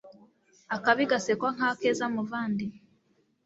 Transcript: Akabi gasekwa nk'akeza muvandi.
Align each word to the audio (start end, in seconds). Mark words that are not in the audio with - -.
Akabi 0.75 1.03
gasekwa 1.11 1.49
nk'akeza 1.55 2.05
muvandi. 2.13 2.65